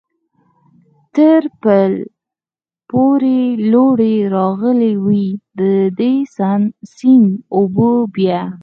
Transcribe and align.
تر 1.15 1.41
پل 1.61 1.93
پورې 2.89 3.39
لوړې 3.71 4.15
راغلې 4.35 4.93
وې، 5.05 5.27
د 5.59 5.61
دې 5.99 6.13
سیند 6.95 7.29
اوبه 7.55 7.89
بیا. 8.15 8.41